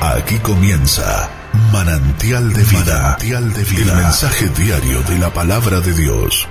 Aquí 0.00 0.38
comienza 0.38 1.28
Manantial 1.72 2.52
de 2.52 2.62
Vida. 2.62 3.02
Manantial 3.02 3.52
de 3.52 3.64
Vida. 3.64 3.92
El 3.92 3.96
mensaje 4.04 4.48
diario 4.50 5.02
de 5.02 5.18
la 5.18 5.32
palabra 5.32 5.80
de 5.80 5.92
Dios. 5.92 6.46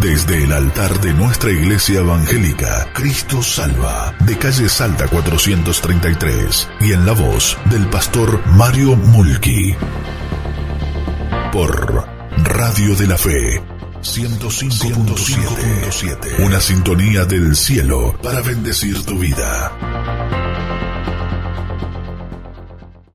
Desde 0.00 0.42
el 0.44 0.52
altar 0.52 1.00
de 1.00 1.14
nuestra 1.14 1.52
iglesia 1.52 2.00
evangélica, 2.00 2.88
Cristo 2.92 3.40
Salva, 3.42 4.14
de 4.20 4.36
calle 4.36 4.68
Salta 4.68 5.06
433, 5.06 6.68
y 6.80 6.92
en 6.92 7.06
la 7.06 7.12
voz 7.12 7.56
del 7.66 7.86
pastor 7.86 8.44
Mario 8.46 8.96
Mulki. 8.96 9.76
Por 11.52 12.04
Radio 12.42 12.96
de 12.96 13.06
la 13.06 13.16
Fe 13.16 13.62
105.7. 14.02 16.44
Una 16.44 16.60
sintonía 16.60 17.24
del 17.26 17.54
cielo 17.54 18.18
para 18.22 18.40
bendecir 18.40 19.04
tu 19.04 19.18
vida. 19.18 19.70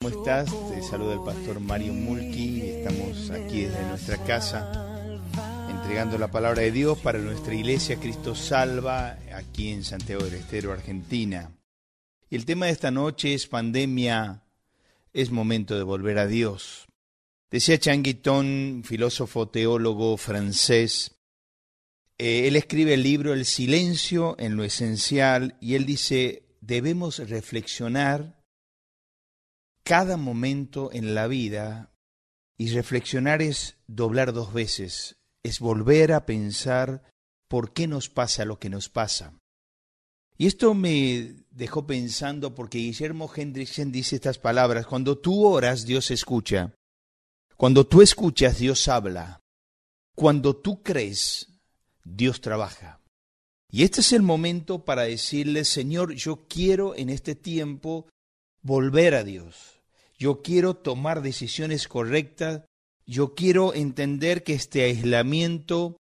¿Cómo 0.06 0.20
estás? 0.20 0.52
Te 0.70 0.84
saluda 0.84 1.14
el 1.16 1.22
pastor 1.22 1.60
Mario 1.60 1.92
Mulki. 1.92 2.62
Estamos 2.62 3.32
aquí 3.32 3.62
desde 3.62 3.88
nuestra 3.88 4.24
casa 4.24 5.20
entregando 5.68 6.20
la 6.20 6.30
palabra 6.30 6.62
de 6.62 6.72
Dios 6.72 7.00
para 7.00 7.18
nuestra 7.18 7.56
iglesia 7.56 7.96
Cristo 8.00 8.36
Salva 8.36 9.18
aquí 9.34 9.72
en 9.72 9.84
Santiago 9.84 10.24
del 10.24 10.36
Estero, 10.36 10.72
Argentina. 10.72 11.50
Y 12.30 12.36
el 12.36 12.46
tema 12.46 12.68
de 12.68 12.74
esta 12.74 12.92
noche 12.92 13.34
es 13.34 13.48
pandemia, 13.48 14.44
es 15.12 15.32
momento 15.32 15.76
de 15.76 15.82
volver 15.82 16.20
a 16.20 16.28
Dios. 16.28 16.86
Decía 17.50 17.80
Changuitón, 17.80 18.84
filósofo 18.86 19.48
teólogo 19.48 20.18
francés, 20.18 21.16
eh, 22.20 22.48
él 22.48 22.58
escribe 22.58 22.94
el 22.94 23.02
libro 23.02 23.34
El 23.34 23.46
silencio 23.46 24.36
en 24.38 24.56
lo 24.56 24.66
esencial 24.66 25.58
y 25.60 25.74
él 25.74 25.88
dice, 25.88 26.44
debemos 26.62 27.28
reflexionar 27.28 28.45
cada 29.86 30.18
momento 30.18 30.92
en 30.92 31.14
la 31.14 31.28
vida 31.28 31.94
y 32.58 32.70
reflexionar 32.70 33.44
es 33.44 33.78
doblar 33.86 34.34
dos 34.34 34.52
veces, 34.52 35.18
es 35.44 35.60
volver 35.60 36.12
a 36.12 36.26
pensar 36.26 37.04
por 37.48 37.72
qué 37.72 37.88
nos 37.88 38.10
pasa 38.10 38.46
lo 38.46 38.58
que 38.58 38.70
nos 38.70 38.90
pasa. 38.90 39.38
Y 40.38 40.48
esto 40.48 40.74
me 40.74 41.36
dejó 41.52 41.86
pensando 41.86 42.56
porque 42.56 42.80
Guillermo 42.80 43.32
Hendrickson 43.34 43.92
dice 43.92 44.16
estas 44.16 44.40
palabras, 44.40 44.88
cuando 44.88 45.20
tú 45.20 45.46
oras 45.46 45.86
Dios 45.86 46.10
escucha. 46.12 46.74
Cuando 47.56 47.86
tú 47.86 48.02
escuchas, 48.02 48.58
Dios 48.58 48.88
habla. 48.88 49.40
Cuando 50.16 50.56
tú 50.56 50.82
crees, 50.82 51.48
Dios 52.04 52.42
trabaja. 52.42 53.02
Y 53.70 53.84
este 53.84 54.02
es 54.02 54.14
el 54.14 54.24
momento 54.24 54.84
para 54.84 55.04
decirle, 55.04 55.64
Señor, 55.64 56.14
yo 56.16 56.48
quiero 56.50 56.96
en 56.96 57.10
este 57.10 57.36
tiempo 57.36 58.10
volver 58.62 59.14
a 59.14 59.24
Dios. 59.24 59.75
Yo 60.18 60.42
quiero 60.42 60.76
tomar 60.76 61.22
decisiones 61.22 61.88
correctas. 61.88 62.64
Yo 63.06 63.36
quiero 63.36 63.74
entender 63.74 64.44
que 64.44 64.54
este 64.54 64.84
aislamiento 64.84 65.98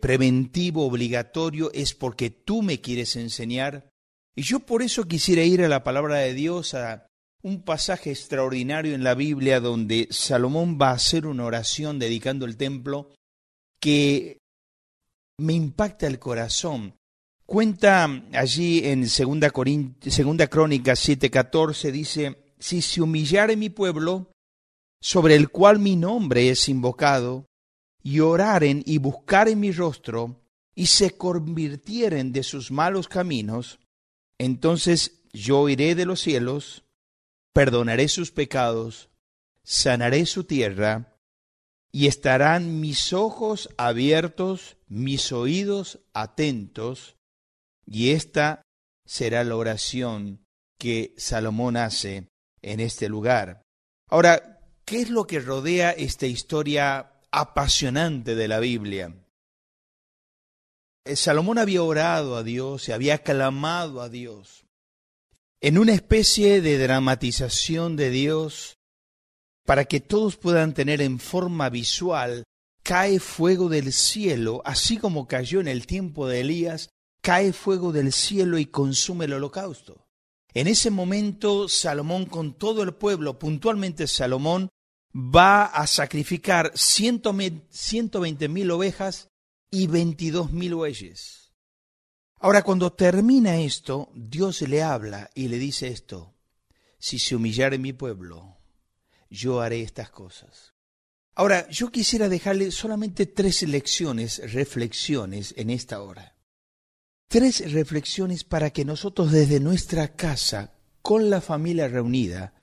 preventivo, 0.00 0.86
obligatorio, 0.86 1.70
es 1.72 1.94
porque 1.94 2.30
tú 2.30 2.62
me 2.62 2.80
quieres 2.80 3.16
enseñar. 3.16 3.88
Y 4.34 4.42
yo 4.42 4.60
por 4.60 4.82
eso 4.82 5.04
quisiera 5.04 5.42
ir 5.42 5.62
a 5.62 5.68
la 5.68 5.84
palabra 5.84 6.18
de 6.18 6.34
Dios, 6.34 6.74
a 6.74 7.06
un 7.42 7.62
pasaje 7.62 8.10
extraordinario 8.10 8.94
en 8.94 9.04
la 9.04 9.14
Biblia 9.14 9.60
donde 9.60 10.08
Salomón 10.10 10.78
va 10.80 10.90
a 10.90 10.94
hacer 10.94 11.26
una 11.26 11.44
oración 11.44 11.98
dedicando 11.98 12.46
el 12.46 12.56
templo 12.56 13.10
que 13.80 14.38
me 15.38 15.52
impacta 15.52 16.06
el 16.06 16.18
corazón. 16.18 16.94
Cuenta 17.46 18.04
allí 18.32 18.80
en 18.84 19.08
segunda, 19.08 19.50
segunda 20.02 20.46
Crónica 20.48 20.92
7:14 20.92 21.90
dice, 21.90 22.47
si 22.58 22.82
se 22.82 23.00
humillare 23.00 23.56
mi 23.56 23.70
pueblo, 23.70 24.32
sobre 25.00 25.34
el 25.34 25.48
cual 25.48 25.78
mi 25.78 25.96
nombre 25.96 26.50
es 26.50 26.68
invocado, 26.68 27.46
y 28.02 28.20
oraren 28.20 28.82
y 28.86 28.98
buscaren 28.98 29.60
mi 29.60 29.72
rostro, 29.72 30.40
y 30.74 30.86
se 30.86 31.16
convirtieren 31.16 32.32
de 32.32 32.42
sus 32.42 32.70
malos 32.70 33.08
caminos, 33.08 33.80
entonces 34.38 35.24
yo 35.32 35.68
iré 35.68 35.94
de 35.94 36.06
los 36.06 36.20
cielos, 36.20 36.84
perdonaré 37.52 38.08
sus 38.08 38.30
pecados, 38.30 39.10
sanaré 39.62 40.26
su 40.26 40.44
tierra, 40.44 41.16
y 41.90 42.06
estarán 42.06 42.80
mis 42.80 43.12
ojos 43.12 43.70
abiertos, 43.76 44.76
mis 44.86 45.32
oídos 45.32 46.00
atentos, 46.12 47.16
y 47.86 48.10
esta 48.10 48.62
será 49.04 49.42
la 49.42 49.56
oración 49.56 50.44
que 50.78 51.14
Salomón 51.16 51.76
hace 51.76 52.28
en 52.62 52.80
este 52.80 53.08
lugar. 53.08 53.62
Ahora, 54.08 54.60
¿qué 54.84 55.02
es 55.02 55.10
lo 55.10 55.26
que 55.26 55.40
rodea 55.40 55.90
esta 55.90 56.26
historia 56.26 57.12
apasionante 57.30 58.34
de 58.34 58.48
la 58.48 58.60
Biblia? 58.60 59.14
Eh, 61.04 61.16
Salomón 61.16 61.58
había 61.58 61.82
orado 61.82 62.36
a 62.36 62.42
Dios, 62.42 62.82
se 62.82 62.92
había 62.92 63.18
clamado 63.18 64.00
a 64.00 64.08
Dios 64.08 64.64
en 65.60 65.78
una 65.78 65.92
especie 65.92 66.60
de 66.60 66.78
dramatización 66.78 67.96
de 67.96 68.10
Dios 68.10 68.78
para 69.66 69.84
que 69.84 70.00
todos 70.00 70.36
puedan 70.36 70.72
tener 70.72 71.02
en 71.02 71.18
forma 71.18 71.68
visual, 71.68 72.44
cae 72.82 73.18
fuego 73.18 73.68
del 73.68 73.92
cielo, 73.92 74.62
así 74.64 74.96
como 74.96 75.26
cayó 75.26 75.60
en 75.60 75.68
el 75.68 75.86
tiempo 75.86 76.28
de 76.28 76.40
Elías, 76.40 76.90
cae 77.20 77.52
fuego 77.52 77.92
del 77.92 78.12
cielo 78.12 78.58
y 78.58 78.66
consume 78.66 79.26
el 79.26 79.34
holocausto. 79.34 80.07
En 80.58 80.66
ese 80.66 80.90
momento 80.90 81.68
Salomón 81.68 82.26
con 82.26 82.52
todo 82.52 82.82
el 82.82 82.92
pueblo, 82.92 83.38
puntualmente 83.38 84.08
Salomón, 84.08 84.68
va 85.14 85.66
a 85.66 85.86
sacrificar 85.86 86.72
ciento 86.74 87.32
veinte 87.32 88.48
mil 88.48 88.68
ovejas 88.72 89.28
y 89.70 89.86
veintidós 89.86 90.50
mil 90.50 90.74
bueyes. 90.74 91.52
Ahora, 92.40 92.64
cuando 92.64 92.92
termina 92.92 93.60
esto, 93.60 94.10
Dios 94.16 94.62
le 94.62 94.82
habla 94.82 95.30
y 95.32 95.46
le 95.46 95.60
dice 95.60 95.86
esto, 95.86 96.34
si 96.98 97.20
se 97.20 97.36
humillare 97.36 97.78
mi 97.78 97.92
pueblo, 97.92 98.56
yo 99.30 99.60
haré 99.60 99.82
estas 99.82 100.10
cosas. 100.10 100.74
Ahora, 101.36 101.68
yo 101.70 101.92
quisiera 101.92 102.28
dejarle 102.28 102.72
solamente 102.72 103.26
tres 103.26 103.62
lecciones, 103.62 104.52
reflexiones 104.52 105.54
en 105.56 105.70
esta 105.70 106.02
hora. 106.02 106.34
Tres 107.28 107.72
reflexiones 107.72 108.44
para 108.44 108.70
que 108.70 108.84
nosotros 108.84 109.30
desde 109.30 109.60
nuestra 109.60 110.16
casa, 110.16 110.72
con 111.02 111.30
la 111.30 111.40
familia 111.40 111.86
reunida, 111.86 112.54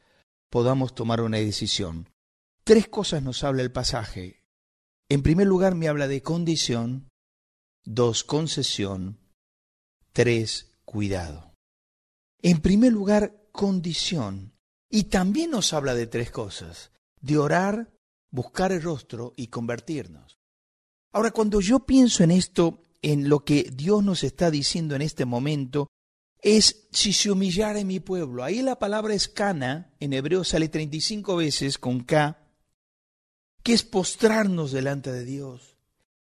podamos 0.49 0.95
tomar 0.95 1.21
una 1.21 1.37
decisión. 1.37 2.09
Tres 2.63 2.87
cosas 2.87 3.21
nos 3.21 3.43
habla 3.43 3.61
el 3.61 3.71
pasaje. 3.71 4.41
En 5.07 5.21
primer 5.21 5.45
lugar 5.45 5.75
me 5.75 5.87
habla 5.87 6.07
de 6.07 6.23
condición, 6.23 7.09
dos, 7.83 8.23
concesión, 8.23 9.19
Tres, 10.15 10.71
cuidado. 10.85 11.51
En 12.41 12.61
primer 12.61 12.93
lugar, 12.93 13.49
condición. 13.51 14.53
Y 14.89 15.05
también 15.05 15.51
nos 15.51 15.73
habla 15.73 15.93
de 15.93 16.07
tres 16.07 16.31
cosas, 16.31 16.93
de 17.19 17.37
orar, 17.37 17.91
buscar 18.31 18.71
el 18.71 18.81
rostro 18.81 19.33
y 19.35 19.47
convertirnos. 19.47 20.39
Ahora, 21.11 21.31
cuando 21.31 21.59
yo 21.59 21.85
pienso 21.85 22.23
en 22.23 22.31
esto, 22.31 22.81
en 23.05 23.29
lo 23.29 23.45
que 23.45 23.69
Dios 23.71 24.03
nos 24.03 24.23
está 24.23 24.49
diciendo 24.49 24.95
en 24.95 25.03
este 25.03 25.25
momento, 25.25 25.91
es 26.41 26.87
si 26.91 27.13
se 27.13 27.29
humillara 27.29 27.83
mi 27.83 27.99
pueblo. 27.99 28.43
Ahí 28.43 28.63
la 28.63 28.79
palabra 28.79 29.13
es 29.13 29.27
cana, 29.27 29.93
en 29.99 30.13
hebreo 30.13 30.43
sale 30.43 30.69
35 30.69 31.35
veces 31.35 31.77
con 31.77 31.99
K, 31.99 32.35
que 33.61 33.73
es 33.73 33.83
postrarnos 33.83 34.71
delante 34.71 35.11
de 35.11 35.23
Dios. 35.23 35.77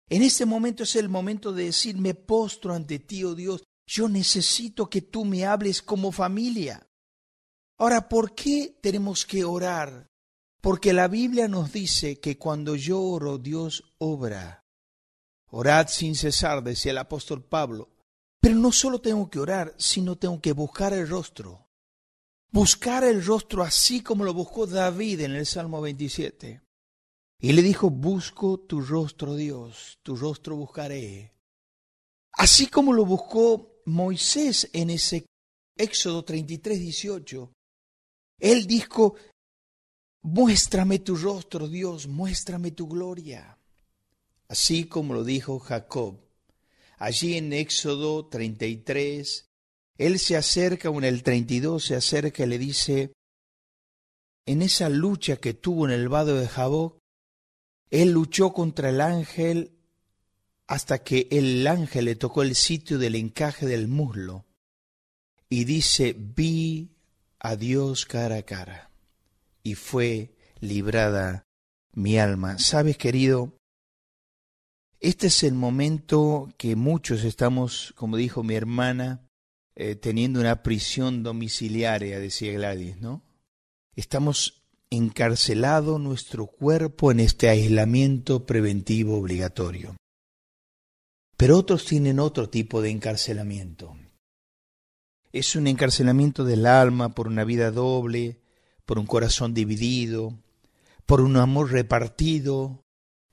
En 0.10 0.24
este 0.24 0.48
momento 0.48 0.82
es 0.82 0.96
el 0.96 1.10
momento 1.10 1.54
de 1.54 1.66
decir, 1.66 1.96
me 2.00 2.16
postro 2.16 2.74
ante 2.74 2.98
ti, 2.98 3.24
oh 3.24 3.36
Dios, 3.36 3.64
yo 3.86 4.10
necesito 4.10 4.90
que 4.90 5.04
tú 5.04 5.26
me 5.26 5.46
hables 5.46 5.84
como 5.84 6.12
familia. 6.12 6.88
Ahora, 7.78 8.10
¿por 8.10 8.34
qué 8.34 8.80
tenemos 8.82 9.28
que 9.28 9.44
orar? 9.44 10.08
Porque 10.60 10.92
la 10.92 11.08
Biblia 11.08 11.48
nos 11.48 11.72
dice 11.72 12.20
que 12.20 12.40
cuando 12.40 12.76
yo 12.76 13.00
oro, 13.00 13.38
Dios 13.38 13.94
obra. 14.00 14.63
Orad 15.56 15.88
sin 15.88 16.16
cesar, 16.16 16.64
decía 16.64 16.92
el 16.92 16.98
apóstol 16.98 17.44
Pablo. 17.44 17.90
Pero 18.42 18.56
no 18.56 18.72
solo 18.72 19.00
tengo 19.02 19.30
que 19.30 19.40
orar, 19.40 19.76
sino 19.78 20.18
tengo 20.18 20.42
que 20.42 20.52
buscar 20.52 20.94
el 20.94 21.08
rostro. 21.08 21.68
Buscar 22.52 23.04
el 23.04 23.24
rostro 23.24 23.62
así 23.62 24.02
como 24.02 24.24
lo 24.24 24.34
buscó 24.34 24.66
David 24.66 25.22
en 25.22 25.36
el 25.36 25.46
Salmo 25.46 25.80
27. 25.80 26.62
Y 27.40 27.54
le 27.54 27.62
dijo, 27.62 27.92
busco 27.92 28.60
tu 28.62 28.82
rostro, 28.82 29.36
Dios, 29.36 30.00
tu 30.02 30.16
rostro 30.16 30.56
buscaré. 30.56 31.34
Así 32.32 32.66
como 32.66 32.92
lo 32.92 33.06
buscó 33.06 33.82
Moisés 33.86 34.72
en 34.74 34.90
ese 34.90 35.28
Éxodo 35.78 36.26
33, 36.26 36.80
18, 36.80 37.54
él 38.40 38.66
dijo, 38.66 39.16
muéstrame 40.24 40.98
tu 40.98 41.16
rostro, 41.16 41.68
Dios, 41.68 42.08
muéstrame 42.08 42.72
tu 42.72 42.88
gloria. 42.88 43.60
Así 44.54 44.84
como 44.84 45.16
lo 45.16 45.24
dijo 45.24 45.58
Jacob. 45.58 46.20
Allí 47.00 47.38
en 47.38 47.54
Éxodo 47.54 48.28
33, 48.28 49.50
Él 49.98 50.20
se 50.20 50.38
acerca, 50.38 50.92
o 50.92 51.00
en 51.00 51.06
el 51.06 51.24
32 51.24 51.84
se 51.84 51.96
acerca 51.96 52.44
y 52.44 52.46
le 52.46 52.60
dice, 52.60 53.14
en 54.46 54.62
esa 54.62 54.90
lucha 54.90 55.38
que 55.38 55.56
tuvo 55.56 55.88
en 55.88 55.92
el 55.92 56.08
vado 56.08 56.40
de 56.40 56.48
Jaboc, 56.48 57.00
él 57.90 58.12
luchó 58.12 58.54
contra 58.54 58.90
el 58.90 59.02
ángel 59.02 59.72
hasta 60.68 61.04
que 61.04 61.28
el 61.32 61.66
ángel 61.66 62.06
le 62.06 62.16
tocó 62.16 62.44
el 62.44 62.54
sitio 62.54 63.00
del 63.00 63.16
encaje 63.16 63.66
del 63.66 63.88
muslo 63.88 64.46
y 65.50 65.64
dice, 65.64 66.16
vi 66.16 66.92
a 67.40 67.56
Dios 67.56 68.06
cara 68.06 68.36
a 68.36 68.44
cara 68.44 68.92
y 69.64 69.74
fue 69.74 70.36
librada 70.60 71.42
mi 71.96 72.20
alma. 72.20 72.60
Sabes, 72.60 73.00
querido, 73.00 73.58
este 75.04 75.28
es 75.28 75.44
el 75.44 75.54
momento 75.54 76.50
que 76.58 76.78
muchos 76.78 77.26
estamos, 77.26 77.94
como 77.98 78.16
dijo 78.16 78.42
mi 78.42 78.56
hermana, 78.56 79.28
eh, 79.76 79.96
teniendo 79.96 80.40
una 80.40 80.64
prisión 80.64 81.24
domiciliaria, 81.24 82.20
decía 82.20 82.54
Gladys, 82.54 83.02
¿no? 83.02 83.22
Estamos 83.98 84.64
encarcelado 84.90 86.00
nuestro 86.00 86.48
cuerpo 86.48 87.12
en 87.12 87.20
este 87.20 87.50
aislamiento 87.50 88.46
preventivo 88.46 89.18
obligatorio. 89.18 89.98
Pero 91.36 91.58
otros 91.58 91.84
tienen 91.86 92.20
otro 92.20 92.50
tipo 92.50 92.82
de 92.82 92.92
encarcelamiento. 92.92 93.98
Es 95.34 95.58
un 95.58 95.68
encarcelamiento 95.68 96.46
del 96.46 96.66
alma 96.66 97.14
por 97.14 97.28
una 97.28 97.44
vida 97.44 97.72
doble, 97.72 98.40
por 98.86 99.00
un 99.00 99.06
corazón 99.06 99.54
dividido, 99.54 100.40
por 101.06 101.20
un 101.20 101.36
amor 101.36 101.72
repartido, 101.72 102.83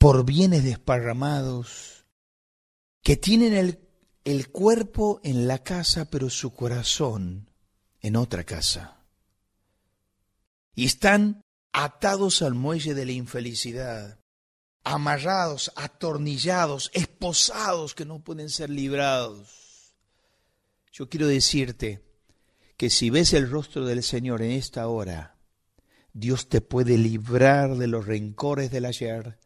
por 0.00 0.24
bienes 0.24 0.64
desparramados, 0.64 2.06
que 3.02 3.18
tienen 3.18 3.52
el, 3.52 3.86
el 4.24 4.48
cuerpo 4.48 5.20
en 5.22 5.46
la 5.46 5.62
casa, 5.62 6.06
pero 6.06 6.30
su 6.30 6.54
corazón 6.54 7.50
en 8.00 8.16
otra 8.16 8.44
casa. 8.44 9.04
Y 10.74 10.86
están 10.86 11.42
atados 11.72 12.40
al 12.40 12.54
muelle 12.54 12.94
de 12.94 13.04
la 13.04 13.12
infelicidad, 13.12 14.18
amarrados, 14.84 15.70
atornillados, 15.76 16.90
esposados 16.94 17.94
que 17.94 18.06
no 18.06 18.24
pueden 18.24 18.48
ser 18.48 18.70
librados. 18.70 19.94
Yo 20.92 21.10
quiero 21.10 21.26
decirte 21.26 22.02
que 22.78 22.88
si 22.88 23.10
ves 23.10 23.34
el 23.34 23.50
rostro 23.50 23.84
del 23.84 24.02
Señor 24.02 24.40
en 24.40 24.52
esta 24.52 24.88
hora, 24.88 25.36
Dios 26.14 26.48
te 26.48 26.62
puede 26.62 26.96
librar 26.96 27.76
de 27.76 27.86
los 27.86 28.06
rencores 28.06 28.70
del 28.70 28.86
ayer, 28.86 29.38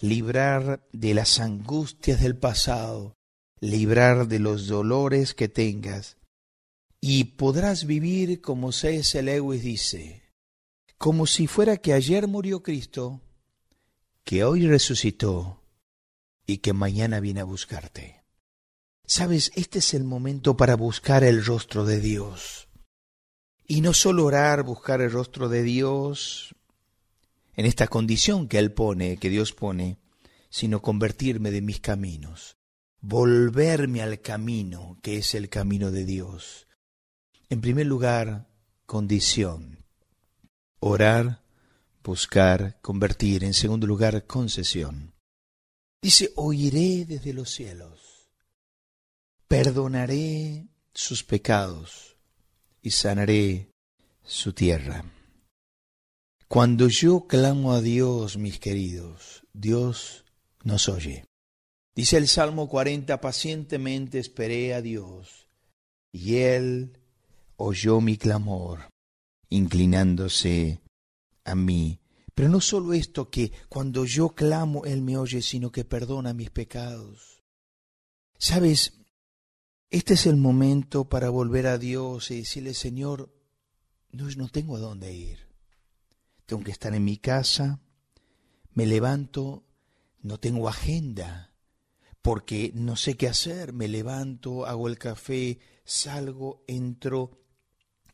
librar 0.00 0.86
de 0.92 1.14
las 1.14 1.40
angustias 1.40 2.20
del 2.20 2.36
pasado, 2.36 3.16
librar 3.60 4.28
de 4.28 4.38
los 4.38 4.66
dolores 4.66 5.34
que 5.34 5.48
tengas, 5.48 6.16
y 7.00 7.24
podrás 7.24 7.86
vivir 7.86 8.40
como 8.40 8.72
C.S. 8.72 9.22
Lewis 9.22 9.62
dice, 9.62 10.22
como 10.98 11.26
si 11.26 11.46
fuera 11.46 11.78
que 11.78 11.92
ayer 11.92 12.26
murió 12.28 12.62
Cristo, 12.62 13.20
que 14.24 14.44
hoy 14.44 14.66
resucitó 14.66 15.62
y 16.46 16.58
que 16.58 16.72
mañana 16.72 17.20
viene 17.20 17.40
a 17.40 17.44
buscarte. 17.44 18.22
Sabes, 19.06 19.50
este 19.54 19.80
es 19.80 19.94
el 19.94 20.04
momento 20.04 20.56
para 20.56 20.76
buscar 20.76 21.24
el 21.24 21.44
rostro 21.44 21.84
de 21.84 22.00
Dios. 22.00 22.68
Y 23.66 23.80
no 23.80 23.94
solo 23.94 24.24
orar, 24.24 24.62
buscar 24.62 25.00
el 25.00 25.10
rostro 25.10 25.48
de 25.48 25.62
Dios 25.62 26.54
en 27.56 27.66
esta 27.66 27.88
condición 27.88 28.48
que 28.48 28.58
Él 28.58 28.72
pone, 28.72 29.16
que 29.16 29.30
Dios 29.30 29.52
pone, 29.52 29.98
sino 30.48 30.82
convertirme 30.82 31.50
de 31.50 31.62
mis 31.62 31.80
caminos, 31.80 32.56
volverme 33.00 34.02
al 34.02 34.20
camino 34.20 34.98
que 35.02 35.18
es 35.18 35.34
el 35.34 35.48
camino 35.48 35.90
de 35.90 36.04
Dios. 36.04 36.66
En 37.48 37.60
primer 37.60 37.86
lugar, 37.86 38.48
condición 38.86 39.80
orar, 40.80 41.42
buscar, 42.02 42.80
convertir. 42.80 43.44
En 43.44 43.54
segundo 43.54 43.86
lugar, 43.86 44.26
concesión. 44.26 45.14
Dice, 46.02 46.32
oiré 46.36 47.04
desde 47.04 47.34
los 47.34 47.50
cielos, 47.50 48.30
perdonaré 49.46 50.66
sus 50.94 51.22
pecados 51.22 52.16
y 52.82 52.90
sanaré 52.90 53.70
su 54.24 54.54
tierra. 54.54 55.04
Cuando 56.52 56.88
yo 56.88 57.28
clamo 57.28 57.74
a 57.74 57.80
Dios, 57.80 58.36
mis 58.36 58.58
queridos, 58.58 59.46
Dios 59.52 60.24
nos 60.64 60.88
oye. 60.88 61.24
Dice 61.94 62.16
el 62.16 62.26
Salmo 62.26 62.68
40, 62.68 63.20
pacientemente 63.20 64.18
esperé 64.18 64.74
a 64.74 64.82
Dios, 64.82 65.46
y 66.10 66.38
Él 66.38 66.98
oyó 67.54 68.00
mi 68.00 68.16
clamor 68.16 68.88
inclinándose 69.48 70.80
a 71.44 71.54
mí. 71.54 72.00
Pero 72.34 72.48
no 72.48 72.60
solo 72.60 72.94
esto 72.94 73.30
que 73.30 73.52
cuando 73.68 74.04
yo 74.04 74.30
clamo, 74.30 74.84
Él 74.84 75.02
me 75.02 75.16
oye, 75.16 75.42
sino 75.42 75.70
que 75.70 75.84
perdona 75.84 76.34
mis 76.34 76.50
pecados. 76.50 77.44
Sabes, 78.38 78.94
este 79.88 80.14
es 80.14 80.26
el 80.26 80.34
momento 80.34 81.08
para 81.08 81.30
volver 81.30 81.68
a 81.68 81.78
Dios 81.78 82.32
y 82.32 82.38
decirle, 82.38 82.74
Señor, 82.74 83.32
no, 84.10 84.28
no 84.30 84.48
tengo 84.48 84.74
a 84.74 84.80
dónde 84.80 85.14
ir. 85.14 85.49
Tengo 86.50 86.64
que 86.64 86.74
en 86.82 87.04
mi 87.04 87.16
casa, 87.16 87.78
me 88.74 88.84
levanto, 88.84 89.62
no 90.20 90.40
tengo 90.40 90.68
agenda, 90.68 91.54
porque 92.22 92.72
no 92.74 92.96
sé 92.96 93.16
qué 93.16 93.28
hacer, 93.28 93.72
me 93.72 93.86
levanto, 93.86 94.66
hago 94.66 94.88
el 94.88 94.98
café, 94.98 95.60
salgo, 95.84 96.64
entro, 96.66 97.38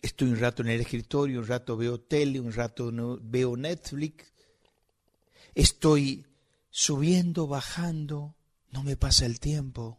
Estoy 0.03 0.29
un 0.29 0.39
rato 0.39 0.61
en 0.61 0.69
el 0.69 0.83
escritorio, 0.83 1.41
un 1.41 1.47
rato 1.47 1.79
veo 1.79 1.99
tele, 1.99 2.39
un 2.39 2.53
rato 2.53 2.93
veo 3.23 3.57
Netflix. 3.57 4.35
Estoy 5.55 6.27
subiendo, 6.69 7.47
bajando, 7.47 8.35
no 8.71 8.83
me 8.83 8.99
pasa 8.99 9.25
el 9.25 9.41
tiempo. 9.41 9.99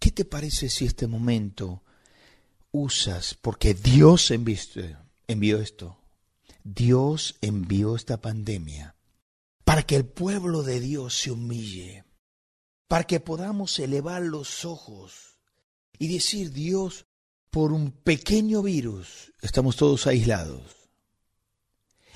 ¿Qué 0.00 0.10
te 0.10 0.24
parece 0.24 0.68
si 0.68 0.86
este 0.86 1.06
momento 1.06 1.84
usas, 2.72 3.38
porque 3.40 3.72
Dios 3.72 4.32
envió 4.32 5.60
esto, 5.60 6.01
Dios 6.64 7.36
envió 7.40 7.96
esta 7.96 8.20
pandemia 8.20 8.96
para 9.64 9.82
que 9.82 9.96
el 9.96 10.04
pueblo 10.04 10.62
de 10.62 10.80
Dios 10.80 11.18
se 11.18 11.30
humille, 11.30 12.04
para 12.88 13.04
que 13.04 13.20
podamos 13.20 13.78
elevar 13.78 14.22
los 14.22 14.64
ojos 14.64 15.38
y 15.98 16.12
decir, 16.12 16.52
Dios, 16.52 17.06
por 17.50 17.72
un 17.72 17.90
pequeño 17.90 18.62
virus 18.62 19.32
estamos 19.40 19.76
todos 19.76 20.06
aislados. 20.06 20.90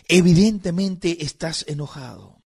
Evidentemente 0.08 1.24
estás 1.24 1.64
enojado. 1.68 2.42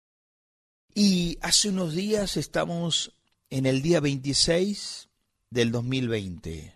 Y 0.95 1.39
hace 1.41 1.69
unos 1.69 1.95
días 1.95 2.37
estamos 2.37 3.13
en 3.49 3.67
el 3.67 3.83
día 3.83 4.01
26 4.01 5.09
del 5.51 5.71
2020. 5.71 6.75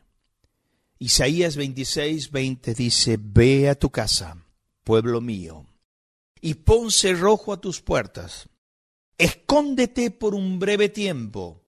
Isaías 0.99 1.57
26, 1.57 2.31
20 2.31 2.75
dice, 2.75 3.19
Ve 3.21 3.69
a 3.69 3.75
tu 3.75 3.91
casa, 3.91 4.44
pueblo 4.85 5.21
mío, 5.21 5.67
y 6.41 6.55
pon 6.55 6.91
cerrojo 6.91 7.53
a 7.53 7.61
tus 7.61 7.81
puertas. 7.81 8.49
Escóndete 9.19 10.11
por 10.11 10.35
un 10.35 10.59
breve 10.59 10.89
tiempo 10.89 11.63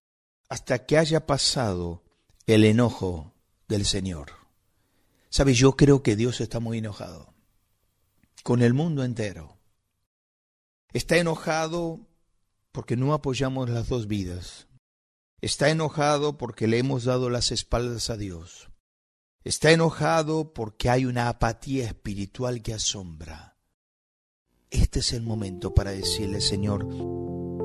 hasta 0.48 0.84
que 0.84 0.98
haya 0.98 1.26
pasado 1.26 2.02
el 2.46 2.64
enojo 2.64 3.34
del 3.68 3.84
Señor. 3.84 4.32
¿Sabe? 5.30 5.54
Yo 5.54 5.76
creo 5.76 6.02
que 6.02 6.16
Dios 6.16 6.40
está 6.40 6.60
muy 6.60 6.78
enojado 6.78 7.34
con 8.42 8.62
el 8.62 8.74
mundo 8.74 9.02
entero. 9.02 9.58
Está 10.92 11.16
enojado 11.16 12.06
porque 12.70 12.96
no 12.96 13.12
apoyamos 13.12 13.68
las 13.68 13.88
dos 13.88 14.06
vidas. 14.06 14.68
Está 15.40 15.68
enojado 15.70 16.38
porque 16.38 16.68
le 16.68 16.78
hemos 16.78 17.04
dado 17.04 17.28
las 17.28 17.50
espaldas 17.50 18.08
a 18.08 18.16
Dios. 18.16 18.70
Está 19.46 19.70
enojado 19.70 20.52
porque 20.52 20.90
hay 20.90 21.04
una 21.04 21.28
apatía 21.28 21.86
espiritual 21.86 22.62
que 22.62 22.74
asombra. 22.74 23.56
Este 24.72 24.98
es 24.98 25.12
el 25.12 25.22
momento 25.22 25.72
para 25.72 25.92
decirle, 25.92 26.40
Señor, 26.40 26.84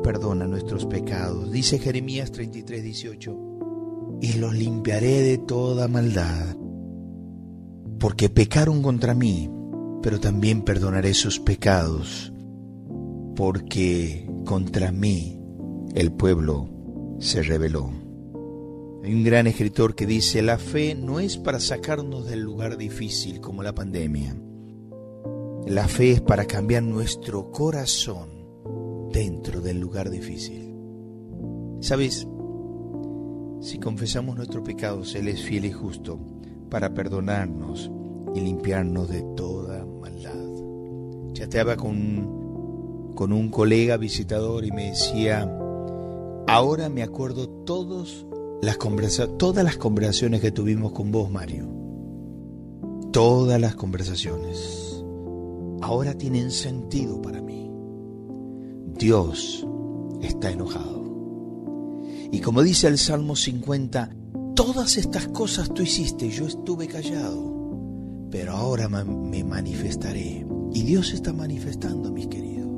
perdona 0.04 0.46
nuestros 0.46 0.86
pecados. 0.86 1.52
Dice 1.52 1.80
Jeremías 1.80 2.32
33, 2.32 2.84
18 2.84 4.20
y 4.22 4.34
los 4.34 4.54
limpiaré 4.54 5.24
de 5.24 5.40
toda 5.40 5.88
maldad, 5.88 6.56
porque 8.00 8.30
pecaron 8.30 8.84
contra 8.84 9.16
mí, 9.16 9.50
pero 10.04 10.20
también 10.20 10.62
perdonaré 10.62 11.16
sus 11.16 11.40
pecados, 11.40 12.32
porque 13.36 14.30
contra 14.46 14.92
mí 14.92 15.42
el 15.96 16.12
pueblo 16.12 17.18
se 17.20 17.42
rebeló. 17.42 18.00
Hay 19.03 19.13
un 19.15 19.24
gran 19.24 19.48
escritor 19.48 19.96
que 19.96 20.05
dice, 20.05 20.41
la 20.41 20.60
fe 20.60 20.93
no 20.93 21.20
es 21.20 21.38
para 21.38 21.60
sacarnos 21.60 22.27
del 22.27 22.41
lugar 22.41 22.77
difícil 22.77 23.41
como 23.41 23.63
la 23.63 23.74
pandemia. 23.74 24.36
La 25.65 25.88
fe 25.88 26.12
es 26.12 26.22
para 26.22 26.46
cambiar 26.46 26.84
nuestro 26.84 27.51
corazón 27.51 28.29
dentro 29.12 29.62
del 29.62 29.79
lugar 29.79 30.10
difícil. 30.10 30.75
¿Sabes? 31.79 32.27
Si 33.62 33.79
confesamos 33.79 34.36
nuestros 34.36 34.63
pecados, 34.63 35.15
Él 35.15 35.27
es 35.27 35.41
fiel 35.41 35.65
y 35.65 35.72
justo 35.72 36.20
para 36.70 36.93
perdonarnos 36.93 37.91
y 38.36 38.41
limpiarnos 38.41 39.10
de 39.10 39.24
toda 39.36 39.86
maldad. 39.86 40.31
Hablaba 41.43 41.75
con, 41.75 43.13
con 43.15 43.34
un 43.34 43.50
colega 43.50 43.98
visitador 43.98 44.63
y 44.63 44.72
me 44.72 44.91
decía, 44.91 45.51
ahora 46.48 46.88
me 46.89 47.01
acuerdo 47.01 47.50
todos 47.50 48.27
las 48.62 48.77
todas 49.38 49.63
las 49.63 49.77
conversaciones 49.77 50.39
que 50.39 50.51
tuvimos 50.51 50.91
con 50.91 51.12
vos, 51.12 51.32
Mario. 51.32 51.68
Todas 53.12 53.60
las 53.60 53.75
conversaciones. 53.75 55.03
Ahora 55.82 56.13
tienen 56.13 56.51
sentido 56.51 57.22
para 57.22 57.41
mí. 57.41 57.72
Dios 58.98 59.65
está 60.22 60.51
enojado. 60.51 61.01
Y 62.32 62.39
como 62.39 62.62
dice 62.62 62.88
el 62.88 63.00
Salmo 63.00 63.36
50, 63.36 64.15
todas 64.56 64.98
estas 64.98 65.27
cosas 65.30 65.74
tú 65.74 65.82
hiciste, 65.82 66.30
yo 66.30 66.46
estuve 66.46 66.88
callado, 66.88 68.27
pero 68.30 68.53
ahora 68.53 68.88
me 68.88 69.44
manifestaré. 69.44 70.46
Y 70.72 70.84
Dios 70.84 71.13
está 71.13 71.34
manifestando, 71.34 72.12
mis 72.12 72.27
queridos. 72.27 72.70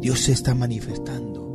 Dios 0.00 0.20
se 0.20 0.32
está 0.32 0.54
manifestando. 0.54 1.49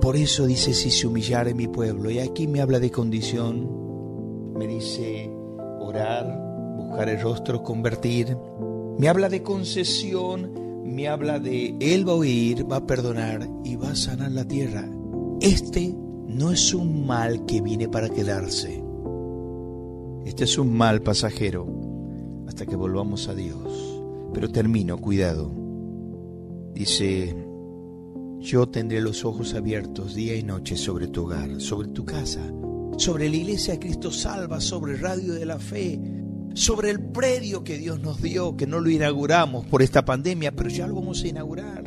Por 0.00 0.16
eso 0.16 0.46
dice, 0.46 0.74
si 0.74 0.90
se 0.90 1.06
humillare 1.06 1.54
mi 1.54 1.68
pueblo, 1.68 2.10
y 2.10 2.18
aquí 2.18 2.46
me 2.46 2.60
habla 2.60 2.78
de 2.80 2.90
condición, 2.90 4.54
me 4.54 4.66
dice 4.66 5.30
orar, 5.80 6.76
buscar 6.76 7.08
el 7.08 7.20
rostro, 7.20 7.62
convertir, 7.62 8.36
me 8.98 9.08
habla 9.08 9.28
de 9.28 9.42
concesión, 9.42 10.52
me 10.84 11.08
habla 11.08 11.40
de 11.40 11.74
Él 11.80 12.06
va 12.06 12.12
a 12.12 12.16
oír, 12.16 12.70
va 12.70 12.76
a 12.76 12.86
perdonar 12.86 13.48
y 13.64 13.76
va 13.76 13.90
a 13.90 13.96
sanar 13.96 14.30
la 14.32 14.46
tierra. 14.46 14.88
Este 15.40 15.94
no 16.28 16.52
es 16.52 16.74
un 16.74 17.06
mal 17.06 17.44
que 17.46 17.60
viene 17.60 17.88
para 17.88 18.08
quedarse. 18.08 18.82
Este 20.24 20.44
es 20.44 20.58
un 20.58 20.72
mal 20.74 21.02
pasajero 21.02 21.66
hasta 22.46 22.66
que 22.66 22.76
volvamos 22.76 23.28
a 23.28 23.34
Dios. 23.34 24.02
Pero 24.32 24.48
termino, 24.50 24.98
cuidado. 24.98 25.50
Dice, 26.72 27.36
yo 28.44 28.68
tendré 28.68 29.00
los 29.00 29.24
ojos 29.24 29.54
abiertos 29.54 30.14
día 30.14 30.36
y 30.36 30.42
noche 30.42 30.76
sobre 30.76 31.08
tu 31.08 31.24
hogar, 31.24 31.62
sobre 31.62 31.88
tu 31.88 32.04
casa, 32.04 32.42
sobre 32.98 33.30
la 33.30 33.36
iglesia 33.36 33.72
de 33.72 33.80
Cristo 33.80 34.10
Salva, 34.10 34.60
sobre 34.60 34.98
Radio 34.98 35.32
de 35.32 35.46
la 35.46 35.58
Fe, 35.58 35.98
sobre 36.52 36.90
el 36.90 37.00
predio 37.00 37.64
que 37.64 37.78
Dios 37.78 38.00
nos 38.00 38.20
dio, 38.20 38.54
que 38.54 38.66
no 38.66 38.80
lo 38.80 38.90
inauguramos 38.90 39.64
por 39.64 39.80
esta 39.80 40.04
pandemia, 40.04 40.52
pero 40.52 40.68
ya 40.68 40.86
lo 40.86 40.94
vamos 40.94 41.24
a 41.24 41.28
inaugurar. 41.28 41.84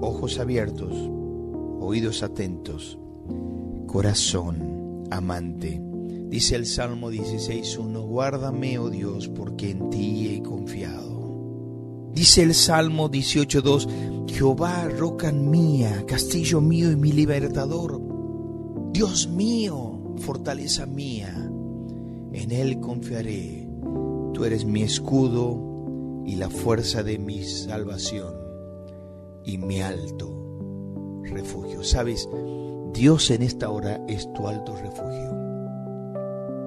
Ojos 0.00 0.40
abiertos, 0.40 0.92
oídos 1.80 2.24
atentos, 2.24 2.98
corazón 3.86 5.06
amante. 5.12 5.80
Dice 6.28 6.56
el 6.56 6.66
Salmo 6.66 7.12
16.1, 7.12 8.06
guárdame, 8.06 8.80
oh 8.80 8.90
Dios, 8.90 9.28
porque 9.28 9.70
en 9.70 9.88
ti 9.88 10.34
he 10.34 10.42
confiado. 10.42 11.17
Dice 12.18 12.42
el 12.42 12.52
Salmo 12.52 13.08
18.2, 13.08 14.28
Jehová, 14.28 14.88
roca 14.88 15.30
mía, 15.30 16.02
castillo 16.04 16.60
mío 16.60 16.90
y 16.90 16.96
mi 16.96 17.12
libertador, 17.12 18.02
Dios 18.90 19.28
mío, 19.28 20.16
fortaleza 20.16 20.84
mía, 20.84 21.32
en 22.32 22.50
Él 22.50 22.80
confiaré. 22.80 23.68
Tú 24.34 24.44
eres 24.44 24.64
mi 24.64 24.82
escudo 24.82 26.24
y 26.26 26.34
la 26.34 26.50
fuerza 26.50 27.04
de 27.04 27.20
mi 27.20 27.44
salvación 27.44 28.34
y 29.44 29.58
mi 29.58 29.80
alto 29.80 31.22
refugio. 31.22 31.84
¿Sabes? 31.84 32.28
Dios 32.92 33.30
en 33.30 33.42
esta 33.42 33.70
hora 33.70 34.04
es 34.08 34.28
tu 34.32 34.48
alto 34.48 34.74
refugio, 34.74 35.36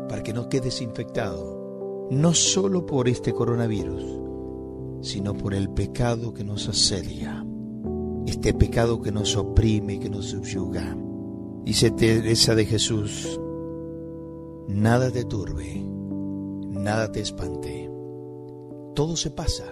para 0.07 0.23
que 0.23 0.31
no 0.31 0.47
quedes 0.47 0.81
infectado, 0.81 2.07
no 2.09 2.33
solo 2.33 2.85
por 2.85 3.09
este 3.09 3.33
coronavirus, 3.33 4.20
sino 5.01 5.33
por 5.35 5.53
el 5.53 5.69
pecado 5.69 6.33
que 6.33 6.43
nos 6.43 6.67
asedia, 6.67 7.45
este 8.25 8.53
pecado 8.53 9.01
que 9.01 9.11
nos 9.11 9.35
oprime, 9.35 9.99
que 9.99 10.09
nos 10.09 10.27
subyuga. 10.27 10.97
Dice 11.63 11.91
Teresa 11.91 12.55
de 12.55 12.65
Jesús, 12.65 13.39
nada 14.67 15.11
te 15.11 15.25
turbe, 15.25 15.83
nada 16.69 17.11
te 17.11 17.19
espante, 17.19 17.89
todo 18.95 19.15
se 19.15 19.31
pasa 19.31 19.65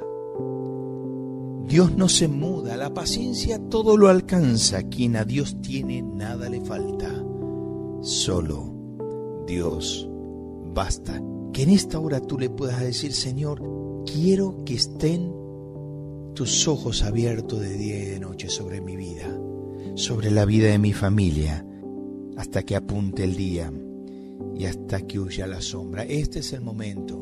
Dios 1.69 1.95
no 1.95 2.09
se 2.09 2.27
muda, 2.27 2.75
la 2.77 2.95
paciencia 2.95 3.59
todo 3.69 3.95
lo 3.95 4.09
alcanza. 4.09 4.81
Quien 4.89 5.15
a 5.15 5.24
Dios 5.24 5.62
tiene, 5.62 6.01
nada 6.01 6.50
le 6.50 6.62
falta. 6.62 7.07
Solo 8.01 8.74
Dios 9.45 10.09
basta. 10.74 11.21
Que 11.53 11.62
en 11.62 11.69
esta 11.69 12.00
hora 12.00 12.21
tú 12.21 12.39
le 12.39 12.50
puedas 12.50 12.79
decir, 12.79 13.13
Señor, 13.13 13.62
quiero 14.13 14.63
que 14.65 14.75
estén 14.75 15.31
tus 16.33 16.67
ojos 16.67 17.03
abiertos 17.03 17.59
de 17.59 17.73
día 17.77 17.97
y 17.97 18.05
de 18.05 18.19
noche 18.19 18.49
sobre 18.49 18.81
mi 18.81 18.95
vida, 18.95 19.27
sobre 19.95 20.31
la 20.31 20.45
vida 20.45 20.69
de 20.69 20.79
mi 20.79 20.93
familia, 20.93 21.65
hasta 22.37 22.63
que 22.63 22.75
apunte 22.75 23.23
el 23.23 23.35
día 23.35 23.71
y 24.55 24.65
hasta 24.65 25.01
que 25.01 25.19
huya 25.19 25.47
la 25.47 25.61
sombra. 25.61 26.03
Este 26.03 26.39
es 26.39 26.53
el 26.53 26.61
momento 26.61 27.19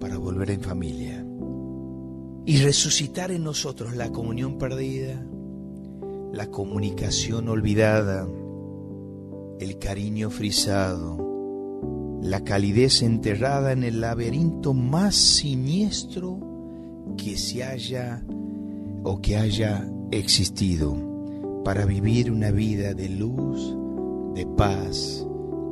para 0.00 0.16
volver 0.18 0.50
en 0.50 0.60
familia 0.60 1.24
y 2.46 2.58
resucitar 2.58 3.30
en 3.30 3.44
nosotros 3.44 3.96
la 3.96 4.10
comunión 4.10 4.58
perdida, 4.58 5.26
la 6.32 6.50
comunicación 6.50 7.48
olvidada, 7.48 8.28
el 9.60 9.78
cariño 9.78 10.30
frisado, 10.30 11.33
la 12.24 12.42
calidez 12.42 13.02
enterrada 13.02 13.72
en 13.72 13.84
el 13.84 14.00
laberinto 14.00 14.72
más 14.72 15.14
siniestro 15.14 16.40
que 17.18 17.36
se 17.36 17.62
haya 17.62 18.24
o 19.04 19.20
que 19.20 19.36
haya 19.36 19.86
existido 20.10 20.96
para 21.66 21.84
vivir 21.84 22.32
una 22.32 22.50
vida 22.50 22.94
de 22.94 23.10
luz, 23.10 23.76
de 24.34 24.46
paz 24.46 25.26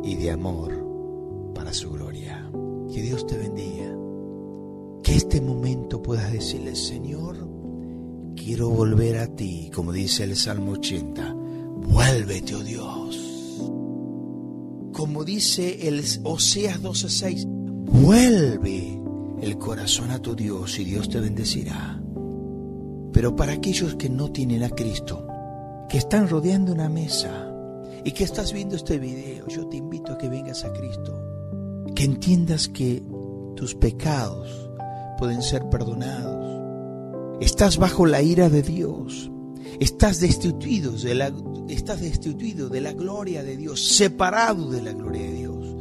y 0.05 0.17
de 0.17 0.31
amor 0.31 1.53
para 1.55 1.73
su 1.73 1.91
gloria. 1.91 2.47
Que 2.93 3.01
Dios 3.01 3.27
te 3.27 3.39
bendiga 3.39 3.97
que 5.03 5.17
este 5.17 5.41
momento 5.41 6.03
puedas 6.03 6.31
decirle, 6.33 6.77
Señor, 6.77 7.49
quiero 8.37 8.69
volver 8.69 9.17
a 9.17 9.27
ti, 9.27 9.71
como 9.75 9.91
dice 9.91 10.25
el 10.25 10.37
Salmo 10.37 10.73
80, 10.73 11.33
vuélvete, 11.33 12.55
oh 12.55 12.63
Dios. 12.63 13.32
Como 15.03 15.25
dice 15.25 15.89
el 15.89 16.01
Oseas 16.23 16.81
12:6, 16.81 17.45
vuelve 17.49 19.03
el 19.41 19.59
corazón 19.59 20.13
a 20.13 20.21
tu 20.21 20.37
Dios 20.37 20.79
y 20.79 20.85
Dios 20.85 21.09
te 21.09 21.19
bendecirá. 21.19 22.01
Pero 23.13 23.35
para 23.35 23.55
aquellos 23.55 23.97
que 23.97 24.09
no 24.09 24.31
tienen 24.31 24.63
a 24.63 24.71
Cristo, 24.71 25.27
que 25.89 25.99
están 25.99 26.29
rodeando 26.29 26.73
una 26.73 26.89
mesa 26.89 27.53
y 28.05 28.13
que 28.13 28.23
estás 28.23 28.53
viendo 28.53 28.77
este 28.77 29.01
video, 29.01 29.49
yo 29.49 29.67
te 29.67 29.79
invito 29.79 30.13
a 30.13 30.19
que 30.19 30.29
vengas 30.29 30.65
a 30.65 30.73
Cristo, 30.73 31.21
que 31.97 32.05
entiendas 32.05 32.69
que 32.69 33.03
tus 33.57 33.75
pecados 33.75 34.71
pueden 35.19 35.43
ser 35.43 35.69
perdonados. 35.69 37.41
Estás 37.41 37.77
bajo 37.77 38.07
la 38.07 38.23
ira 38.23 38.49
de 38.49 38.63
Dios. 38.63 39.33
Estás 39.81 40.21
destituido 40.21 40.93
de 40.93 41.15
la, 41.15 41.33
estás 41.69 42.01
destituido 42.01 42.69
de 42.69 42.81
la 42.81 42.93
gloria 42.93 43.43
de 43.43 43.57
Dios, 43.57 43.87
separado 43.97 44.71
de 44.71 44.83
la 44.83 44.93
gloria 44.93 45.23
de 45.23 45.33
Dios. 45.33 45.77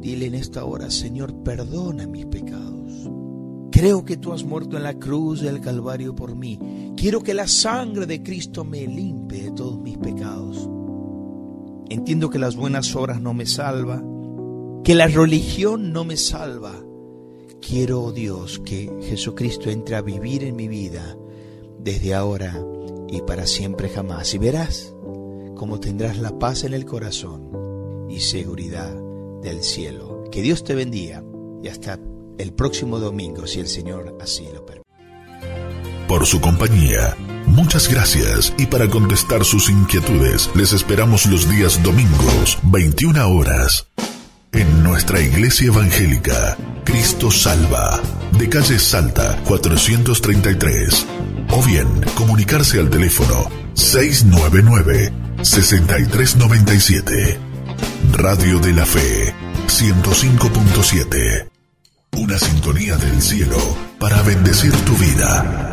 Dile 0.00 0.26
en 0.26 0.34
esta 0.34 0.64
hora, 0.64 0.90
Señor, 0.90 1.34
perdona 1.42 2.06
mis 2.06 2.26
pecados. 2.26 3.10
Creo 3.70 4.04
que 4.04 4.16
tú 4.16 4.32
has 4.32 4.44
muerto 4.44 4.76
en 4.76 4.82
la 4.82 4.94
cruz 4.94 5.40
del 5.40 5.60
Calvario 5.60 6.14
por 6.14 6.34
mí. 6.34 6.58
Quiero 6.96 7.22
que 7.22 7.34
la 7.34 7.46
sangre 7.46 8.06
de 8.06 8.22
Cristo 8.22 8.64
me 8.64 8.86
limpie 8.86 9.44
de 9.44 9.50
todos 9.52 9.78
mis 9.80 9.96
pecados. 9.98 10.68
Entiendo 11.88 12.30
que 12.30 12.38
las 12.38 12.56
buenas 12.56 12.94
obras 12.94 13.20
no 13.20 13.34
me 13.34 13.46
salvan, 13.46 14.82
que 14.84 14.94
la 14.94 15.06
religión 15.06 15.92
no 15.92 16.04
me 16.04 16.16
salva, 16.16 16.72
Quiero, 17.60 18.02
oh 18.02 18.12
Dios, 18.12 18.58
que 18.64 18.90
Jesucristo 19.02 19.70
entre 19.70 19.94
a 19.94 20.00
vivir 20.00 20.44
en 20.44 20.56
mi 20.56 20.66
vida 20.66 21.16
desde 21.82 22.14
ahora 22.14 22.58
y 23.08 23.22
para 23.22 23.46
siempre 23.46 23.88
jamás. 23.88 24.34
Y 24.34 24.38
verás 24.38 24.94
cómo 25.56 25.80
tendrás 25.80 26.18
la 26.18 26.38
paz 26.38 26.64
en 26.64 26.74
el 26.74 26.84
corazón 26.84 28.06
y 28.08 28.20
seguridad 28.20 28.92
del 29.42 29.62
cielo. 29.62 30.24
Que 30.30 30.42
Dios 30.42 30.64
te 30.64 30.74
bendiga 30.74 31.22
y 31.62 31.68
hasta 31.68 31.98
el 32.38 32.52
próximo 32.52 32.98
domingo, 32.98 33.46
si 33.46 33.60
el 33.60 33.68
Señor 33.68 34.16
así 34.20 34.46
lo 34.52 34.64
permite. 34.64 34.88
Por 36.08 36.26
su 36.26 36.40
compañía. 36.40 37.16
Muchas 37.46 37.88
gracias 37.88 38.52
y 38.58 38.66
para 38.66 38.88
contestar 38.88 39.44
sus 39.44 39.70
inquietudes 39.70 40.50
les 40.54 40.72
esperamos 40.72 41.26
los 41.26 41.48
días 41.50 41.82
domingos, 41.82 42.58
21 42.62 43.28
horas 43.28 43.86
en 44.52 44.82
nuestra 44.82 45.20
iglesia 45.20 45.68
evangélica, 45.68 46.56
Cristo 46.84 47.30
Salva, 47.30 48.00
de 48.38 48.48
calle 48.48 48.78
Salta 48.78 49.40
433. 49.44 51.06
O 51.52 51.62
bien 51.64 51.86
comunicarse 52.14 52.78
al 52.78 52.90
teléfono 52.90 53.48
699 53.74 55.12
6397. 55.42 57.38
Radio 58.12 58.58
de 58.60 58.72
la 58.72 58.86
Fe 58.86 59.34
105.7. 59.66 61.48
Una 62.18 62.38
sintonía 62.38 62.96
del 62.96 63.22
cielo 63.22 63.56
para 63.98 64.22
bendecir 64.22 64.72
tu 64.84 64.92
vida. 64.96 65.72